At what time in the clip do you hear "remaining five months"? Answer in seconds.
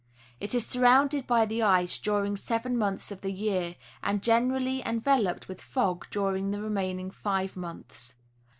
6.59-8.15